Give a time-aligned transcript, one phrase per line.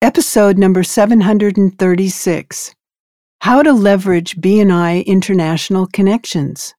[0.00, 2.72] Episode number 736
[3.40, 6.72] How to Leverage BNI International Connections.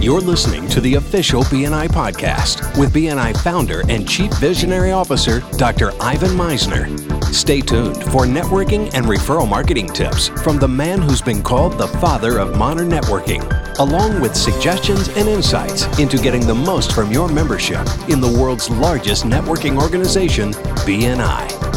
[0.00, 5.92] You're listening to the official BNI podcast with BNI founder and chief visionary officer, Dr.
[6.00, 6.90] Ivan Misner.
[7.32, 11.86] Stay tuned for networking and referral marketing tips from the man who's been called the
[11.86, 13.48] father of modern networking,
[13.78, 18.68] along with suggestions and insights into getting the most from your membership in the world's
[18.70, 20.50] largest networking organization,
[20.84, 21.71] BNI.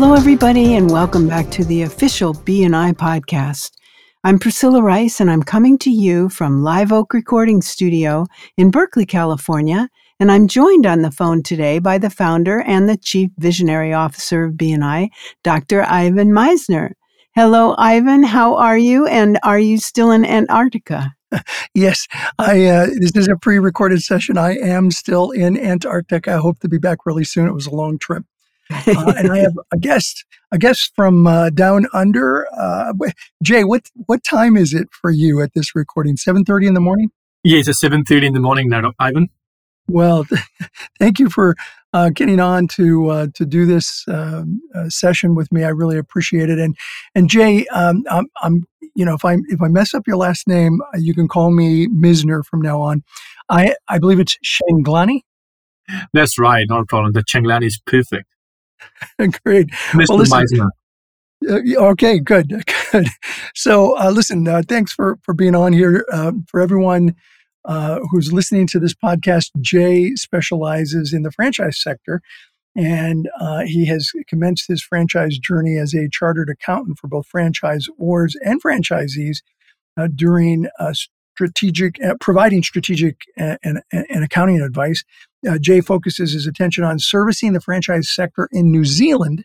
[0.00, 3.72] Hello, everybody, and welcome back to the official BNI podcast.
[4.22, 8.24] I'm Priscilla Rice, and I'm coming to you from Live Oak Recording Studio
[8.56, 9.88] in Berkeley, California.
[10.20, 14.44] And I'm joined on the phone today by the founder and the chief visionary officer
[14.44, 15.08] of BNI,
[15.42, 15.82] Dr.
[15.82, 16.92] Ivan Misner.
[17.34, 18.22] Hello, Ivan.
[18.22, 19.04] How are you?
[19.08, 21.12] And are you still in Antarctica?
[21.74, 22.06] yes,
[22.38, 22.66] I.
[22.66, 24.38] Uh, this is a pre-recorded session.
[24.38, 26.34] I am still in Antarctica.
[26.34, 27.48] I hope to be back really soon.
[27.48, 28.24] It was a long trip.
[28.70, 32.46] Uh, and I have a guest, a guest from uh, down under.
[32.56, 32.92] Uh,
[33.42, 36.16] Jay, what what time is it for you at this recording?
[36.16, 37.10] Seven thirty in the morning.
[37.44, 39.28] Yeah, it's seven thirty in the morning now, Ivan.
[39.88, 40.26] Well,
[40.98, 41.56] thank you for
[41.92, 45.64] uh, getting on to uh, to do this um, uh, session with me.
[45.64, 46.58] I really appreciate it.
[46.58, 46.76] And
[47.14, 50.46] and Jay, um, I'm, I'm, you know if I if I mess up your last
[50.46, 53.02] name, you can call me Misner from now on.
[53.48, 55.22] I I believe it's Shanglani.
[56.12, 57.12] That's right, no problem.
[57.12, 58.26] The Changlani is perfect.
[59.44, 59.68] Great.
[59.68, 60.08] Mr.
[60.08, 60.60] Well, listen,
[61.48, 63.08] uh, okay, good, good.
[63.54, 66.04] So, uh, listen, uh, thanks for for being on here.
[66.12, 67.14] Um, for everyone
[67.64, 72.20] uh, who's listening to this podcast, Jay specializes in the franchise sector,
[72.74, 78.32] and uh, he has commenced his franchise journey as a chartered accountant for both franchisors
[78.44, 79.38] and franchisees
[79.96, 80.66] uh, during
[81.36, 85.04] strategic, providing strategic and, and, and accounting advice
[85.48, 89.44] uh, Jay focuses his attention on servicing the franchise sector in New Zealand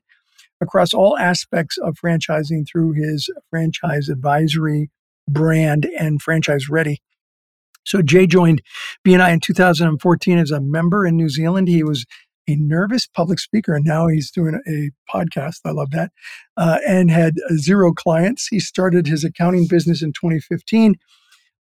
[0.62, 4.90] across all aspects of franchising through his franchise advisory
[5.28, 7.02] brand and franchise ready.
[7.86, 8.62] So Jay joined
[9.06, 11.68] BNI in 2014 as a member in New Zealand.
[11.68, 12.06] He was
[12.48, 15.60] a nervous public speaker, and now he's doing a podcast.
[15.66, 16.12] I love that.
[16.58, 18.48] Uh, and had zero clients.
[18.48, 20.96] He started his accounting business in 2015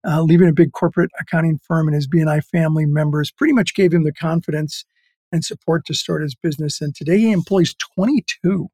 [0.07, 3.93] uh, leaving a big corporate accounting firm and his BNI family members pretty much gave
[3.93, 4.85] him the confidence
[5.31, 6.81] and support to start his business.
[6.81, 8.69] And today he employs 22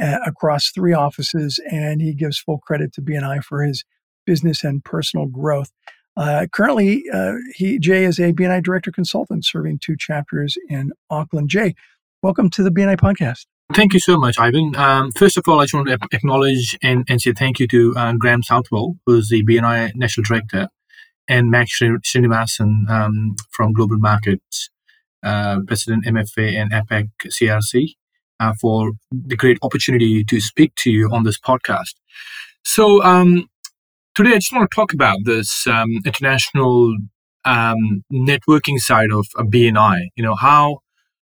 [0.00, 3.84] uh, across three offices, and he gives full credit to BNI for his
[4.26, 5.70] business and personal growth.
[6.16, 11.50] Uh, currently, uh, he Jay is a BNI director consultant serving two chapters in Auckland.
[11.50, 11.74] Jay,
[12.22, 13.46] welcome to the BNI podcast.
[13.74, 14.76] Thank you so much, Ivan.
[14.76, 17.94] Um, first of all, I just want to acknowledge and, and say thank you to
[17.96, 20.68] uh, Graham Southwell, who's the BNI National Director,
[21.28, 24.70] and Max Srinivasan um, from Global Markets,
[25.24, 27.94] uh, President MFA and APAC CRC,
[28.38, 31.94] uh, for the great opportunity to speak to you on this podcast.
[32.64, 33.48] So, um,
[34.14, 36.96] today I just want to talk about this um, international
[37.44, 40.06] um, networking side of BNI.
[40.14, 40.78] You know, how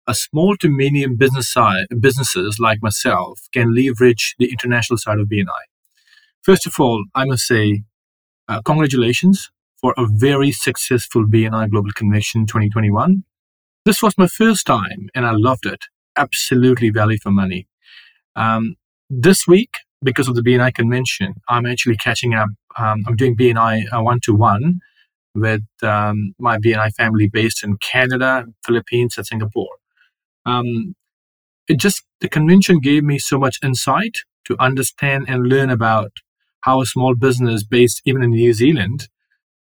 [0.07, 5.27] a small to medium business side, businesses like myself can leverage the international side of
[5.27, 5.63] BNI.
[6.43, 7.83] First of all, I must say,
[8.47, 9.49] uh, congratulations
[9.81, 13.23] for a very successful BNI Global Convention 2021.
[13.83, 15.85] This was my first time and I loved it.
[16.15, 17.67] Absolutely value for money.
[18.35, 18.75] Um,
[19.09, 22.49] this week, because of the BNI convention, I'm actually catching up.
[22.77, 24.81] Um, I'm doing BNI one to one
[25.33, 29.69] with um, my BNI family based in Canada, Philippines, and Singapore
[30.45, 30.95] um,
[31.67, 36.11] it just the convention gave me so much insight to understand and learn about
[36.61, 39.07] how a small business based even in New Zealand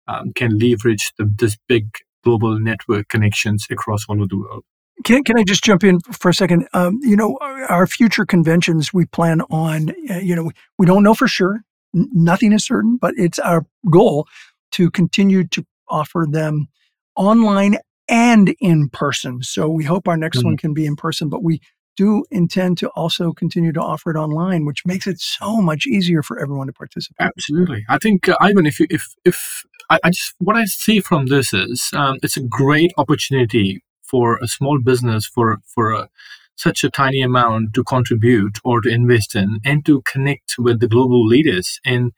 [0.06, 1.90] um, can leverage the, this big
[2.24, 4.64] global network connections across all of the world.
[5.04, 6.66] Can, can I just jump in for a second?
[6.72, 11.14] Um, you know, our future conventions we plan on, uh, you know, we don't know
[11.14, 11.60] for sure.
[11.94, 14.26] Nothing is certain, but it's our goal
[14.72, 16.68] to continue to offer them
[17.14, 17.78] online
[18.08, 19.42] and in person.
[19.42, 20.48] So we hope our next mm-hmm.
[20.48, 21.60] one can be in person, but we
[21.96, 26.22] do intend to also continue to offer it online, which makes it so much easier
[26.22, 27.26] for everyone to participate.
[27.26, 31.00] Absolutely, I think uh, Ivan, if you, if if I, I, just what I see
[31.00, 36.08] from this is um, it's a great opportunity for a small business for for a,
[36.54, 40.88] such a tiny amount to contribute or to invest in and to connect with the
[40.88, 42.12] global leaders and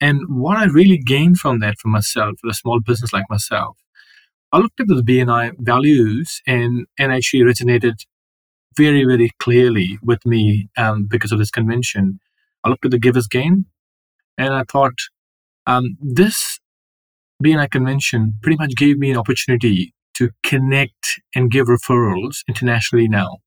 [0.00, 3.76] and what I really gained from that for myself, for a small business like myself,
[4.52, 8.04] I looked at the BNI values and, and actually resonated
[8.76, 12.18] very, very clearly with me um, because of this convention.
[12.64, 13.66] I looked at the Giver's Gain
[14.36, 14.98] and I thought
[15.66, 16.58] um, this
[17.42, 23.38] BNI convention pretty much gave me an opportunity to connect and give referrals internationally now.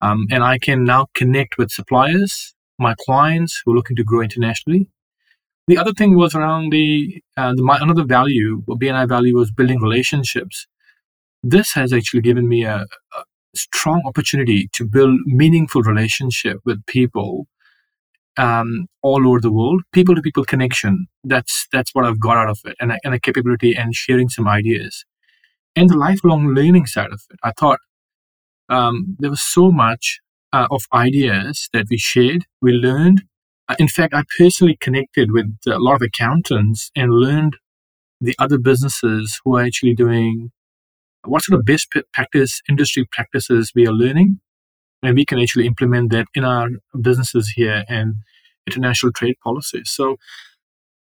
[0.00, 4.20] Um, and I can now connect with suppliers, my clients who are looking to grow
[4.20, 4.90] internationally.
[5.66, 9.80] The other thing was around the, uh, the my, another value, BNI value was building
[9.80, 10.66] relationships.
[11.42, 12.86] This has actually given me a,
[13.16, 13.24] a
[13.54, 17.46] strong opportunity to build meaningful relationship with people
[18.36, 21.06] um, all over the world, people to people connection.
[21.24, 24.28] That's that's what I've got out of it, and a, and a capability and sharing
[24.28, 25.04] some ideas,
[25.74, 27.38] and the lifelong learning side of it.
[27.42, 27.80] I thought
[28.68, 30.20] um, there was so much
[30.52, 33.22] uh, of ideas that we shared, we learned.
[33.78, 37.56] In fact, I personally connected with a lot of accountants and learned
[38.20, 40.52] the other businesses who are actually doing
[41.24, 44.40] what sort of best practice industry practices we are learning
[45.02, 46.68] and we can actually implement that in our
[47.00, 48.14] businesses here and
[48.66, 49.90] international trade policies.
[49.90, 50.16] So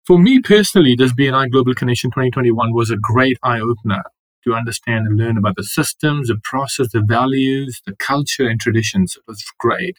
[0.06, 4.02] for me personally, this BNI Global Connection 2021 was a great eye opener
[4.44, 9.16] to understand and learn about the systems, the process, the values, the culture and traditions.
[9.16, 9.98] It was great.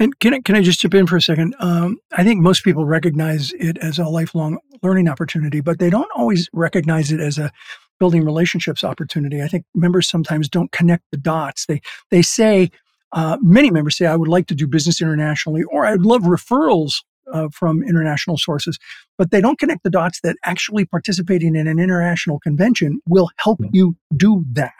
[0.00, 1.54] And can I, can I just chip in for a second?
[1.58, 6.10] Um, I think most people recognize it as a lifelong learning opportunity, but they don't
[6.14, 7.50] always recognize it as a
[7.98, 9.42] building relationships opportunity.
[9.42, 11.66] I think members sometimes don't connect the dots.
[11.66, 11.80] They
[12.10, 12.70] they say
[13.12, 17.02] uh, many members say, I would like to do business internationally, or I'd love referrals
[17.32, 18.78] uh, from international sources,
[19.16, 23.58] but they don't connect the dots that actually participating in an international convention will help
[23.58, 23.66] hmm.
[23.72, 24.72] you do that.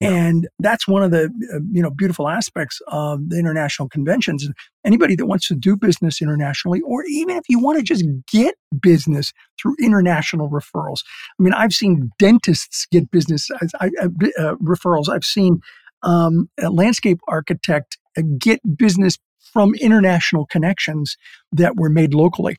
[0.00, 1.24] And that's one of the
[1.54, 4.48] uh, you know beautiful aspects of the international conventions.
[4.84, 8.54] Anybody that wants to do business internationally, or even if you want to just get
[8.80, 11.00] business through international referrals.
[11.38, 13.50] I mean, I've seen dentists get business
[13.80, 14.06] I, I,
[14.38, 15.10] uh, referrals.
[15.10, 15.60] I've seen
[16.02, 19.18] um, a landscape architect uh, get business
[19.52, 21.16] from international connections
[21.52, 22.56] that were made locally.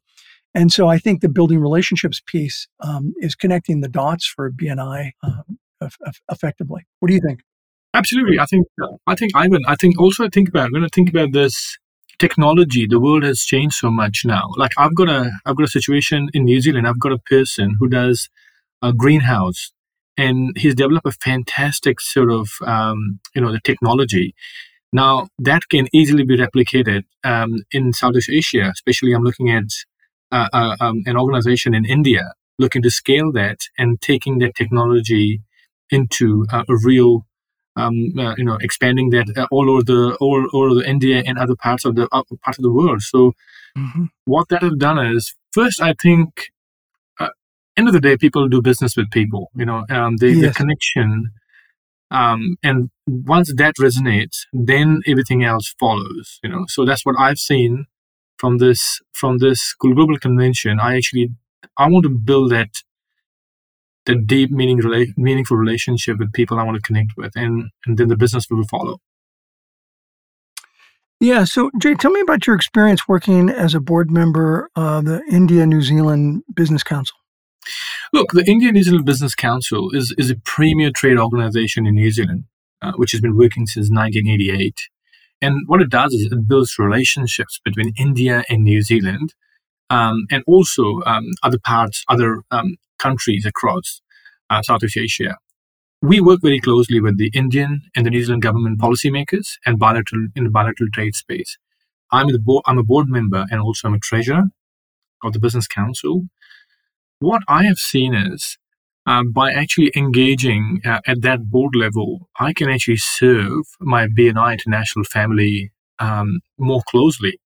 [0.54, 5.12] And so I think the building relationships piece um, is connecting the dots for BNI
[6.32, 6.82] effectively.
[7.00, 7.42] What do you think?
[7.94, 8.40] Absolutely.
[8.40, 8.68] I think,
[9.06, 11.78] I think, Ivan, I think also I think about, when I think about this
[12.20, 14.50] technology, the world has changed so much now.
[14.56, 16.88] Like I've got a, I've got a situation in New Zealand.
[16.88, 18.30] I've got a person who does
[18.82, 19.72] a greenhouse
[20.18, 24.36] and he's developed a fantastic sort of um, you know the technology
[24.94, 29.70] now that can easily be replicated um, in southeast asia especially i'm looking at
[30.32, 35.42] uh, uh, um, an organization in india looking to scale that and taking that technology
[35.92, 37.26] into uh, a real
[37.76, 41.24] um, uh, you know expanding that uh, all over the all, all over the india
[41.26, 43.34] and other parts of the uh, parts of the world so
[43.78, 44.06] mm-hmm.
[44.26, 46.52] what that has done is first i think
[47.78, 49.52] end of the day, people do business with people.
[49.56, 50.42] You know, um, the, yes.
[50.42, 51.32] the connection,
[52.10, 56.40] um, and once that resonates, then everything else follows.
[56.44, 57.86] You know, so that's what I've seen
[58.38, 60.80] from this from this global convention.
[60.80, 61.30] I actually
[61.78, 62.70] I want to build that
[64.12, 67.98] that deep, meaning, rela- meaningful relationship with people I want to connect with, and and
[67.98, 68.98] then the business will follow.
[71.20, 71.44] Yeah.
[71.44, 75.68] So, Jay, tell me about your experience working as a board member of the India
[75.68, 77.16] New Zealand Business Council.
[78.12, 82.10] Look, the India New Zealand Business Council is, is a premier trade organization in New
[82.10, 82.46] Zealand,
[82.82, 84.76] uh, which has been working since 1988.
[85.44, 89.36] And what it does is it builds relationships between India and New Zealand,
[89.92, 94.02] um, and also um, other parts, other um, countries across
[94.50, 95.38] uh, Southeast Asia.
[96.02, 100.28] We work very closely with the Indian and the New Zealand government policymakers and bilateral
[100.36, 101.58] in the bilateral trade space.
[102.12, 104.44] I'm the board, I'm a board member and also I'm a treasurer
[105.24, 106.24] of the Business Council
[107.22, 108.58] what I have seen is
[109.06, 114.54] um, by actually engaging uh, at that board level, I can actually serve my BNI
[114.54, 117.40] international family um, more closely.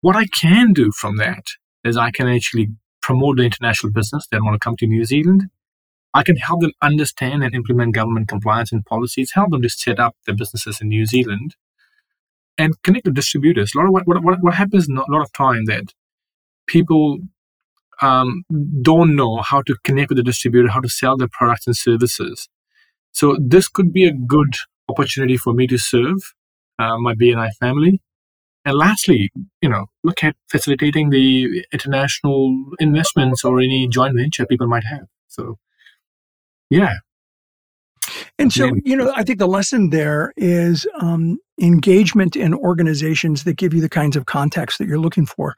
[0.00, 1.44] What I can do from that
[1.82, 2.68] is I can actually
[3.04, 5.42] promote the international business that want to come to New Zealand.
[6.14, 10.00] I can help them understand and implement government compliance and policies, help them to set
[10.00, 11.54] up their businesses in New Zealand,
[12.56, 13.74] and connect with distributors.
[13.74, 15.92] A lot of what, what, what happens a lot of time that
[16.66, 17.18] people
[18.00, 18.44] um,
[18.80, 22.48] don't know how to connect with the distributor, how to sell their products and services.
[23.12, 24.54] So this could be a good
[24.88, 26.32] opportunity for me to serve
[26.78, 28.00] uh, my BNI family.
[28.64, 29.30] And lastly,
[29.60, 35.06] you know, look at facilitating the international investments or any joint venture people might have.
[35.28, 35.58] So,
[36.70, 36.94] yeah.
[38.38, 43.56] And so, you know, I think the lesson there is um, engagement in organizations that
[43.56, 45.56] give you the kinds of context that you're looking for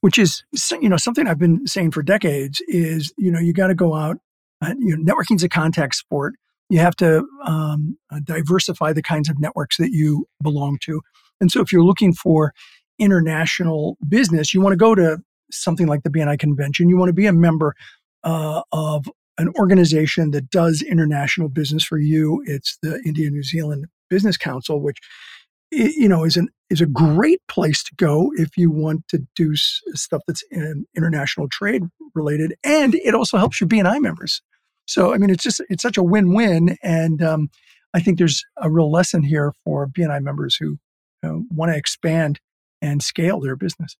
[0.00, 0.44] which is
[0.80, 3.94] you know something I've been saying for decades is you know you got to go
[3.94, 4.18] out
[4.62, 6.34] uh, you know networking's a contact sport
[6.68, 11.00] you have to um, diversify the kinds of networks that you belong to
[11.40, 12.52] and so if you're looking for
[12.98, 15.18] international business you want to go to
[15.50, 17.74] something like the BNI convention you want to be a member
[18.24, 19.06] uh, of
[19.38, 24.80] an organization that does international business for you it's the India New Zealand Business Council
[24.80, 24.98] which
[25.70, 29.54] you know, is an is a great place to go if you want to do
[29.56, 31.82] stuff that's in international trade
[32.14, 34.42] related, and it also helps your BNI members.
[34.86, 37.50] So, I mean, it's just it's such a win win, and um,
[37.94, 40.78] I think there's a real lesson here for BNI members who
[41.26, 42.40] uh, want to expand
[42.82, 43.96] and scale their business.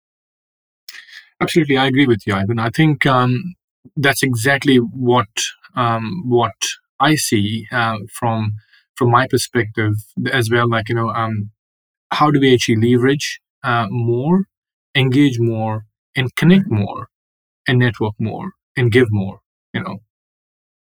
[1.41, 2.59] Absolutely, I agree with you, Ivan.
[2.59, 3.55] I think um,
[3.97, 5.29] that's exactly what
[5.75, 6.55] um, what
[6.99, 8.55] I see uh, from
[8.95, 9.93] from my perspective
[10.33, 10.69] as well.
[10.69, 11.51] Like you know, um,
[12.11, 14.45] how do we actually leverage uh, more,
[14.95, 17.09] engage more, and connect more,
[17.69, 19.41] and network more, and give more?
[19.75, 19.99] You know.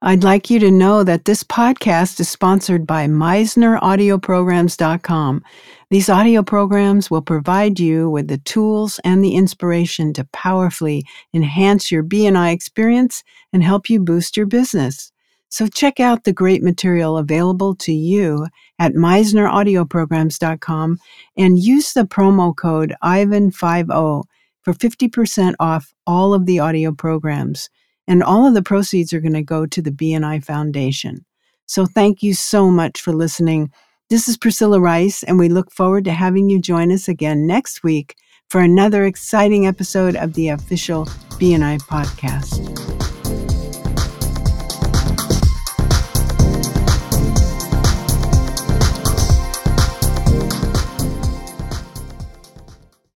[0.03, 5.43] I'd like you to know that this podcast is sponsored by MisnerAudioprograms.com.
[5.91, 11.91] These audio programs will provide you with the tools and the inspiration to powerfully enhance
[11.91, 15.11] your BNI experience and help you boost your business.
[15.49, 18.49] So check out the great material available to you
[18.79, 20.99] at MisnerAudioprograms.com
[21.37, 24.25] and use the promo code IVAN50
[24.67, 27.71] for 50% off all of the audio programs.
[28.09, 31.25] And all of the proceeds are going to go to the BNI Foundation.
[31.67, 33.71] So thank you so much for listening.
[34.11, 37.85] This is Priscilla Rice, and we look forward to having you join us again next
[37.85, 38.17] week
[38.51, 41.07] for another exciting episode of the official
[41.39, 43.06] BNI podcast.